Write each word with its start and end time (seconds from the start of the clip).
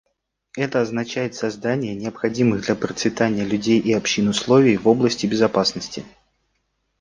Это 0.57 0.81
означает 0.81 1.35
создание 1.35 1.93
необходимых 1.93 2.65
для 2.65 2.73
процветания 2.75 3.45
людей 3.45 3.79
и 3.79 3.93
общин 3.93 4.29
условий 4.29 4.75
в 4.75 4.87
области 4.87 5.27
безопасности. 5.27 6.03